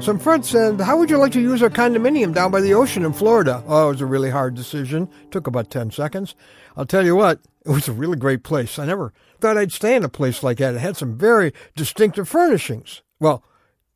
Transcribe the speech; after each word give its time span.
Some 0.00 0.18
friends 0.20 0.48
said, 0.48 0.80
How 0.80 0.96
would 0.96 1.10
you 1.10 1.18
like 1.18 1.32
to 1.32 1.40
use 1.40 1.62
our 1.62 1.68
condominium 1.68 2.32
down 2.32 2.50
by 2.50 2.60
the 2.60 2.72
ocean 2.72 3.04
in 3.04 3.12
Florida? 3.12 3.62
Oh, 3.66 3.88
it 3.88 3.92
was 3.92 4.00
a 4.00 4.06
really 4.06 4.30
hard 4.30 4.54
decision. 4.54 5.10
Took 5.30 5.46
about 5.46 5.70
10 5.70 5.90
seconds. 5.90 6.34
I'll 6.76 6.86
tell 6.86 7.04
you 7.04 7.14
what, 7.16 7.40
it 7.66 7.70
was 7.70 7.88
a 7.88 7.92
really 7.92 8.16
great 8.16 8.42
place. 8.42 8.78
I 8.78 8.86
never 8.86 9.12
thought 9.40 9.58
I'd 9.58 9.72
stay 9.72 9.96
in 9.96 10.04
a 10.04 10.08
place 10.08 10.42
like 10.42 10.58
that. 10.58 10.74
It 10.76 10.80
had 10.80 10.96
some 10.96 11.18
very 11.18 11.52
distinctive 11.76 12.28
furnishings. 12.28 13.02
Well, 13.20 13.42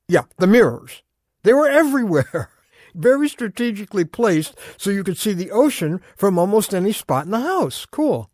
yeah, 0.08 0.22
the 0.38 0.46
mirrors. 0.46 1.02
They 1.44 1.54
were 1.54 1.68
everywhere. 1.70 2.50
very 2.94 3.28
strategically 3.28 4.04
placed 4.04 4.54
so 4.76 4.90
you 4.90 5.04
could 5.04 5.16
see 5.16 5.32
the 5.32 5.50
ocean 5.50 6.00
from 6.16 6.38
almost 6.38 6.74
any 6.74 6.92
spot 6.92 7.24
in 7.24 7.30
the 7.30 7.40
house. 7.40 7.86
Cool. 7.90 8.28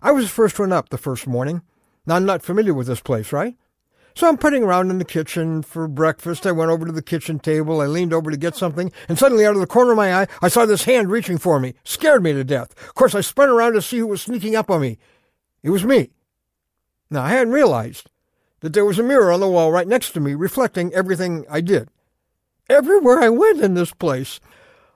I 0.00 0.12
was 0.12 0.24
the 0.26 0.30
first 0.30 0.58
one 0.58 0.72
up 0.72 0.88
the 0.88 0.96
first 0.96 1.26
morning. 1.26 1.62
Now, 2.06 2.16
I'm 2.16 2.24
not 2.24 2.42
familiar 2.42 2.72
with 2.72 2.86
this 2.86 3.00
place, 3.00 3.30
right? 3.32 3.56
So 4.14 4.28
I'm 4.28 4.36
putting 4.36 4.62
around 4.62 4.90
in 4.90 4.98
the 4.98 5.04
kitchen 5.04 5.62
for 5.62 5.86
breakfast. 5.88 6.46
I 6.46 6.52
went 6.52 6.70
over 6.70 6.86
to 6.86 6.92
the 6.92 7.02
kitchen 7.02 7.38
table. 7.38 7.80
I 7.80 7.86
leaned 7.86 8.12
over 8.12 8.30
to 8.30 8.36
get 8.36 8.56
something, 8.56 8.92
and 9.08 9.18
suddenly 9.18 9.46
out 9.46 9.54
of 9.54 9.60
the 9.60 9.66
corner 9.66 9.92
of 9.92 9.96
my 9.96 10.14
eye, 10.14 10.26
I 10.42 10.48
saw 10.48 10.66
this 10.66 10.84
hand 10.84 11.10
reaching 11.10 11.38
for 11.38 11.60
me. 11.60 11.74
Scared 11.84 12.22
me 12.22 12.32
to 12.32 12.44
death. 12.44 12.72
Of 12.88 12.94
course, 12.94 13.14
I 13.14 13.20
spun 13.20 13.48
around 13.48 13.74
to 13.74 13.82
see 13.82 13.98
who 13.98 14.06
was 14.06 14.22
sneaking 14.22 14.56
up 14.56 14.70
on 14.70 14.80
me. 14.80 14.98
It 15.62 15.70
was 15.70 15.84
me. 15.84 16.10
Now, 17.10 17.22
I 17.22 17.30
hadn't 17.30 17.52
realized 17.52 18.10
that 18.60 18.72
there 18.72 18.84
was 18.84 18.98
a 18.98 19.02
mirror 19.02 19.32
on 19.32 19.40
the 19.40 19.48
wall 19.48 19.72
right 19.72 19.88
next 19.88 20.10
to 20.12 20.20
me 20.20 20.34
reflecting 20.34 20.92
everything 20.92 21.44
I 21.50 21.60
did. 21.60 21.88
Everywhere 22.68 23.20
I 23.20 23.28
went 23.30 23.60
in 23.60 23.74
this 23.74 23.92
place, 23.92 24.38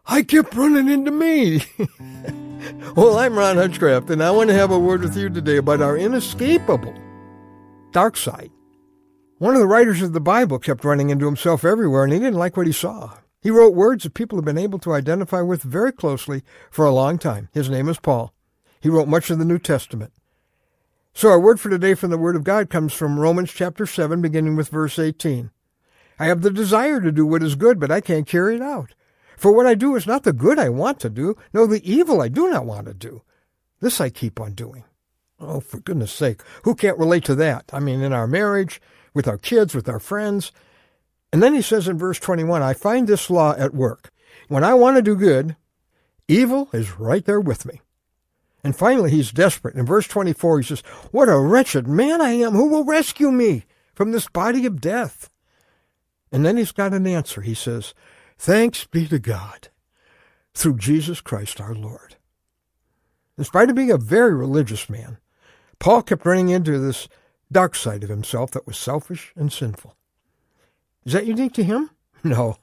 I 0.06 0.22
kept 0.22 0.54
running 0.54 0.88
into 0.88 1.10
me. 1.10 1.64
well, 2.96 3.18
I'm 3.18 3.36
Ron 3.36 3.56
Hutchcraft, 3.56 4.10
and 4.10 4.22
I 4.22 4.30
want 4.30 4.48
to 4.50 4.54
have 4.54 4.70
a 4.70 4.78
word 4.78 5.02
with 5.02 5.16
you 5.16 5.28
today 5.28 5.56
about 5.56 5.80
our 5.80 5.96
inescapable 5.96 6.94
dark 7.90 8.16
side. 8.16 8.50
One 9.44 9.54
of 9.54 9.60
the 9.60 9.66
writers 9.66 10.00
of 10.00 10.14
the 10.14 10.22
Bible 10.22 10.58
kept 10.58 10.86
running 10.86 11.10
into 11.10 11.26
himself 11.26 11.66
everywhere, 11.66 12.04
and 12.04 12.14
he 12.14 12.18
didn't 12.18 12.38
like 12.38 12.56
what 12.56 12.66
he 12.66 12.72
saw. 12.72 13.18
He 13.42 13.50
wrote 13.50 13.74
words 13.74 14.04
that 14.04 14.14
people 14.14 14.38
have 14.38 14.44
been 14.46 14.56
able 14.56 14.78
to 14.78 14.94
identify 14.94 15.42
with 15.42 15.62
very 15.62 15.92
closely 15.92 16.42
for 16.70 16.86
a 16.86 16.90
long 16.90 17.18
time. 17.18 17.50
His 17.52 17.68
name 17.68 17.90
is 17.90 17.98
Paul. 17.98 18.32
He 18.80 18.88
wrote 18.88 19.06
much 19.06 19.28
of 19.28 19.38
the 19.38 19.44
New 19.44 19.58
Testament. 19.58 20.14
So 21.12 21.28
our 21.28 21.38
word 21.38 21.60
for 21.60 21.68
today 21.68 21.92
from 21.92 22.08
the 22.08 22.16
Word 22.16 22.36
of 22.36 22.42
God 22.42 22.70
comes 22.70 22.94
from 22.94 23.20
Romans 23.20 23.52
chapter 23.52 23.84
7, 23.84 24.22
beginning 24.22 24.56
with 24.56 24.70
verse 24.70 24.98
18. 24.98 25.50
I 26.18 26.24
have 26.24 26.40
the 26.40 26.50
desire 26.50 27.02
to 27.02 27.12
do 27.12 27.26
what 27.26 27.42
is 27.42 27.54
good, 27.54 27.78
but 27.78 27.90
I 27.90 28.00
can't 28.00 28.26
carry 28.26 28.56
it 28.56 28.62
out. 28.62 28.94
For 29.36 29.52
what 29.52 29.66
I 29.66 29.74
do 29.74 29.94
is 29.94 30.06
not 30.06 30.22
the 30.22 30.32
good 30.32 30.58
I 30.58 30.70
want 30.70 31.00
to 31.00 31.10
do, 31.10 31.36
no, 31.52 31.66
the 31.66 31.84
evil 31.84 32.22
I 32.22 32.28
do 32.28 32.48
not 32.48 32.64
want 32.64 32.86
to 32.86 32.94
do. 32.94 33.20
This 33.80 34.00
I 34.00 34.08
keep 34.08 34.40
on 34.40 34.54
doing. 34.54 34.84
Oh, 35.40 35.60
for 35.60 35.80
goodness 35.80 36.12
sake, 36.12 36.42
who 36.62 36.74
can't 36.74 36.98
relate 36.98 37.24
to 37.24 37.34
that? 37.34 37.70
I 37.72 37.80
mean, 37.80 38.02
in 38.02 38.12
our 38.12 38.26
marriage, 38.26 38.80
with 39.14 39.28
our 39.28 39.38
kids, 39.38 39.74
with 39.74 39.88
our 39.88 40.00
friends. 40.00 40.52
And 41.32 41.42
then 41.42 41.54
he 41.54 41.62
says 41.62 41.88
in 41.88 41.98
verse 41.98 42.18
21, 42.18 42.62
I 42.62 42.74
find 42.74 43.06
this 43.06 43.30
law 43.30 43.54
at 43.56 43.74
work. 43.74 44.12
When 44.48 44.64
I 44.64 44.74
want 44.74 44.96
to 44.96 45.02
do 45.02 45.16
good, 45.16 45.56
evil 46.28 46.68
is 46.72 46.98
right 46.98 47.24
there 47.24 47.40
with 47.40 47.64
me. 47.64 47.80
And 48.62 48.74
finally, 48.74 49.10
he's 49.10 49.30
desperate. 49.30 49.74
In 49.74 49.84
verse 49.84 50.08
24, 50.08 50.60
he 50.60 50.66
says, 50.66 50.80
What 51.10 51.28
a 51.28 51.38
wretched 51.38 51.86
man 51.86 52.20
I 52.22 52.30
am! 52.30 52.52
Who 52.52 52.68
will 52.68 52.84
rescue 52.84 53.30
me 53.30 53.64
from 53.94 54.12
this 54.12 54.28
body 54.28 54.64
of 54.64 54.80
death? 54.80 55.28
And 56.32 56.44
then 56.44 56.56
he's 56.56 56.72
got 56.72 56.94
an 56.94 57.06
answer. 57.06 57.42
He 57.42 57.54
says, 57.54 57.94
Thanks 58.38 58.86
be 58.86 59.06
to 59.08 59.18
God 59.18 59.68
through 60.54 60.78
Jesus 60.78 61.20
Christ 61.20 61.60
our 61.60 61.74
Lord. 61.74 62.16
In 63.36 63.44
spite 63.44 63.68
of 63.68 63.76
being 63.76 63.90
a 63.90 63.98
very 63.98 64.34
religious 64.34 64.88
man, 64.88 65.18
Paul 65.78 66.02
kept 66.02 66.26
running 66.26 66.48
into 66.48 66.78
this 66.78 67.08
dark 67.50 67.74
side 67.74 68.02
of 68.02 68.10
himself 68.10 68.50
that 68.52 68.66
was 68.66 68.76
selfish 68.76 69.32
and 69.36 69.52
sinful. 69.52 69.96
Is 71.04 71.12
that 71.12 71.26
unique 71.26 71.54
to 71.54 71.64
him? 71.64 71.90
No. 72.24 72.56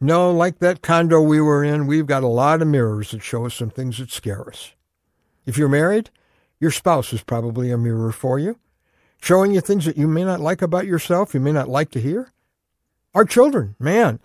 No, 0.00 0.30
like 0.30 0.58
that 0.58 0.82
condo 0.82 1.20
we 1.22 1.40
were 1.40 1.64
in, 1.64 1.86
we've 1.86 2.06
got 2.06 2.22
a 2.22 2.28
lot 2.28 2.60
of 2.60 2.68
mirrors 2.68 3.10
that 3.10 3.22
show 3.22 3.46
us 3.46 3.54
some 3.54 3.70
things 3.70 3.96
that 3.96 4.10
scare 4.12 4.46
us. 4.46 4.72
If 5.46 5.56
you're 5.56 5.68
married, 5.68 6.10
your 6.60 6.70
spouse 6.70 7.12
is 7.14 7.22
probably 7.22 7.70
a 7.70 7.78
mirror 7.78 8.12
for 8.12 8.38
you, 8.38 8.58
showing 9.20 9.54
you 9.54 9.62
things 9.62 9.86
that 9.86 9.96
you 9.96 10.06
may 10.06 10.24
not 10.24 10.40
like 10.40 10.60
about 10.60 10.86
yourself, 10.86 11.32
you 11.32 11.40
may 11.40 11.52
not 11.52 11.68
like 11.68 11.90
to 11.92 12.00
hear. 12.00 12.32
Our 13.14 13.24
children, 13.24 13.76
man, 13.80 14.20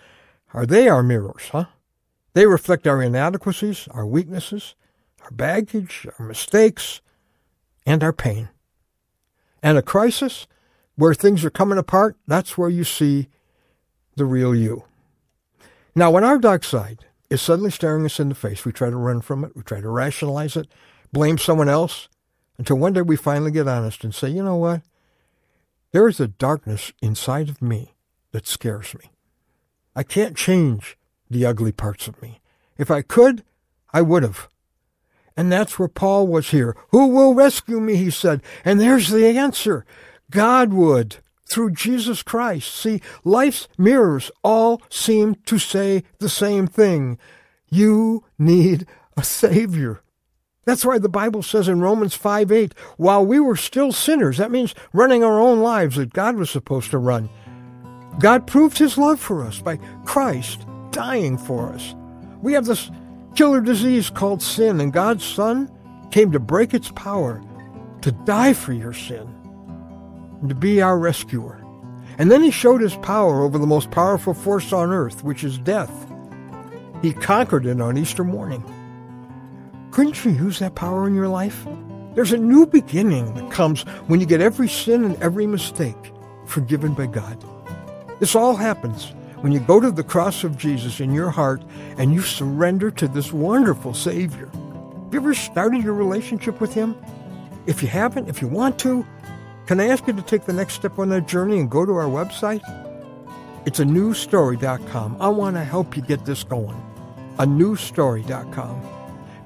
are 0.54 0.66
they 0.66 0.90
our 0.90 1.02
mirrors, 1.02 1.50
huh? 1.52 1.66
They 2.34 2.46
reflect 2.46 2.86
our 2.86 3.02
inadequacies, 3.02 3.88
our 3.92 4.06
weaknesses, 4.06 4.76
our 5.24 5.32
baggage, 5.32 6.06
our 6.20 6.28
mistakes, 6.28 7.02
and 7.86 8.04
our 8.04 8.14
pain. 8.14 8.50
And 9.62 9.78
a 9.78 9.82
crisis 9.82 10.48
where 10.96 11.14
things 11.14 11.44
are 11.44 11.50
coming 11.50 11.78
apart, 11.78 12.18
that's 12.28 12.58
where 12.58 12.70
you 12.70 12.84
see 12.84 13.30
the 14.16 14.26
real 14.26 14.54
you. 14.54 14.84
Now, 15.96 16.12
when 16.12 16.24
our 16.24 16.38
dark 16.38 16.64
side 16.64 17.06
is 17.30 17.42
suddenly 17.42 17.72
staring 17.72 18.06
us 18.06 18.20
in 18.20 18.30
the 18.30 18.36
face, 18.36 18.66
we 18.66 18.72
try 18.72 18.90
to 18.90 18.96
run 18.96 19.22
from 19.22 19.44
it, 19.44 19.56
we 19.56 19.64
try 19.64 19.82
to 19.82 19.90
rationalize 19.90 20.56
it, 20.56 20.68
blame 21.12 21.38
someone 21.38 21.70
else, 21.70 22.10
until 22.58 22.78
one 22.78 22.94
day 22.94 23.02
we 23.02 23.16
finally 23.16 23.52
get 23.52 23.68
honest 23.68 24.04
and 24.04 24.14
say, 24.14 24.30
you 24.30 24.44
know 24.44 24.56
what? 24.56 24.82
There 25.92 26.08
is 26.08 26.20
a 26.20 26.28
darkness 26.28 26.92
inside 27.02 27.50
of 27.50 27.62
me 27.62 27.94
that 28.32 28.48
scares 28.48 28.94
me. 28.96 29.12
I 29.96 30.04
can't 30.04 30.36
change 30.36 30.98
the 31.30 31.46
ugly 31.46 31.72
parts 31.72 32.08
of 32.08 32.22
me. 32.22 32.42
If 32.78 32.90
I 32.90 33.02
could, 33.02 33.44
I 33.92 34.02
would 34.02 34.24
have. 34.24 34.50
And 35.36 35.52
that's 35.52 35.80
where 35.80 35.88
Paul 35.88 36.28
was 36.28 36.50
here. 36.50 36.76
Who 36.90 37.08
will 37.08 37.34
rescue 37.34 37.80
me? 37.80 37.96
He 37.96 38.10
said. 38.10 38.42
And 38.64 38.80
there's 38.80 39.10
the 39.10 39.26
answer. 39.26 39.86
God 40.30 40.74
would 40.74 41.18
through 41.46 41.72
Jesus 41.72 42.24
Christ. 42.24 42.74
See, 42.74 43.02
life's 43.24 43.68
mirrors 43.78 44.32
all 44.44 44.82
seem 44.90 45.36
to 45.46 45.58
say 45.58 46.04
the 46.20 46.30
same 46.30 46.68
thing. 46.68 47.18
You 47.70 48.24
need 48.38 48.86
a 49.18 49.24
Savior. 49.24 50.02
That's 50.66 50.86
why 50.86 50.98
the 50.98 51.10
Bible 51.10 51.44
says 51.44 51.68
in 51.68 51.82
Romans 51.82 52.16
5 52.16 52.52
8, 52.52 52.74
while 52.98 53.26
we 53.26 53.40
were 53.40 53.58
still 53.58 53.92
sinners, 53.92 54.38
that 54.38 54.52
means 54.52 54.74
running 54.94 55.24
our 55.24 55.40
own 55.40 55.60
lives 55.60 55.98
that 55.98 56.14
God 56.14 56.36
was 56.36 56.50
supposed 56.50 56.92
to 56.92 56.98
run. 56.98 57.30
God 58.20 58.48
proved 58.48 58.78
his 58.78 58.98
love 58.98 59.20
for 59.20 59.44
us 59.44 59.60
by 59.60 59.78
Christ 60.06 60.66
dying 60.92 61.38
for 61.38 61.74
us. 61.74 61.96
We 62.42 62.54
have 62.54 62.66
this 62.66 62.92
killer 63.36 63.62
disease 63.62 64.10
called 64.10 64.42
sin, 64.42 64.80
and 64.80 64.94
God's 64.94 65.24
Son 65.24 65.72
came 66.12 66.32
to 66.32 66.40
break 66.40 66.74
its 66.74 66.92
power, 66.92 67.42
to 68.02 68.12
die 68.12 68.54
for 68.54 68.74
your 68.74 68.94
sin, 68.94 69.28
and 70.42 70.50
to 70.50 70.56
be 70.56 70.82
our 70.82 70.98
rescuer. 70.98 71.64
And 72.18 72.30
then 72.30 72.44
he 72.44 72.52
showed 72.52 72.82
his 72.82 72.96
power 72.98 73.42
over 73.42 73.58
the 73.58 73.66
most 73.66 73.90
powerful 73.90 74.34
force 74.34 74.72
on 74.72 74.92
earth, 74.92 75.24
which 75.24 75.44
is 75.44 75.58
death. 75.58 75.92
He 77.02 77.14
conquered 77.14 77.66
it 77.66 77.82
on 77.82 77.98
Easter 77.98 78.24
morning. 78.24 78.64
Couldn't 79.92 80.24
you 80.24 80.32
use 80.32 80.60
that 80.60 80.76
power 80.76 81.08
in 81.08 81.16
your 81.16 81.28
life? 81.28 81.66
There's 82.14 82.32
a 82.32 82.38
new 82.38 82.68
beginning 82.68 83.34
that 83.34 83.52
comes 83.52 83.82
when 84.08 84.20
you 84.20 84.26
get 84.26 84.42
every 84.42 84.70
sin 84.70 85.04
and 85.04 85.22
every 85.22 85.48
mistake 85.48 86.12
forgiven 86.46 86.94
by 86.94 87.08
God. 87.08 87.44
This 88.20 88.36
all 88.36 88.56
happens 88.56 89.14
when 89.44 89.52
you 89.52 89.60
go 89.60 89.78
to 89.78 89.92
the 89.92 90.06
cross 90.06 90.46
of 90.46 90.58
Jesus 90.58 91.02
in 91.02 91.14
your 91.14 91.30
heart 91.30 91.62
and 91.98 92.14
you 92.14 92.22
surrender 92.22 92.90
to 92.90 93.10
this 93.10 93.34
wonderful 93.34 93.94
Savior. 93.94 94.46
Have 94.46 95.14
you 95.14 95.20
ever 95.20 95.34
started 95.34 95.84
your 95.84 95.96
relationship 95.96 96.62
with 96.62 96.74
Him? 96.74 96.96
If 97.66 97.82
you 97.82 97.90
haven't, 97.90 98.30
if 98.30 98.42
you 98.42 98.48
want 98.48 98.80
to, 98.80 99.06
can 99.66 99.82
I 99.82 99.88
ask 99.88 100.08
you 100.08 100.14
to 100.14 100.22
take 100.22 100.46
the 100.46 100.54
next 100.54 100.76
step 100.76 100.98
on 100.98 101.10
that 101.10 101.28
journey 101.28 101.60
and 101.60 101.70
go 101.70 101.86
to 101.86 101.92
our 101.92 102.06
website? 102.06 102.62
It's 103.66 103.82
a 103.82 103.84
newstory.com. 103.84 105.18
I 105.20 105.28
want 105.28 105.58
to 105.58 105.64
help 105.66 105.98
you 105.98 106.04
get 106.04 106.24
this 106.24 106.46
going. 106.46 106.82
A 107.38 107.46
newstory.com. 107.46 108.82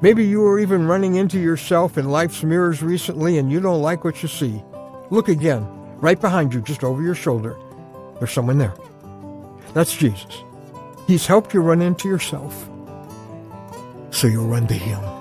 Maybe 0.01 0.23
you 0.27 0.45
are 0.45 0.59
even 0.59 0.85
running 0.85 1.15
into 1.15 1.39
yourself 1.39 1.97
in 1.97 2.09
life's 2.09 2.43
mirrors 2.43 2.83
recently 2.83 3.39
and 3.39 3.51
you 3.51 3.59
don't 3.59 3.81
like 3.81 4.03
what 4.03 4.21
you 4.21 4.29
see. 4.29 4.61
Look 5.09 5.27
again, 5.27 5.67
right 5.97 6.21
behind 6.21 6.53
you, 6.53 6.61
just 6.61 6.83
over 6.83 7.01
your 7.01 7.15
shoulder. 7.15 7.57
There's 8.19 8.31
someone 8.31 8.59
there. 8.59 8.75
That's 9.73 9.95
Jesus. 9.95 10.43
He's 11.07 11.25
helped 11.25 11.53
you 11.53 11.61
run 11.61 11.81
into 11.81 12.07
yourself, 12.09 12.69
so 14.11 14.27
you'll 14.27 14.47
run 14.47 14.67
to 14.67 14.73
Him. 14.73 15.16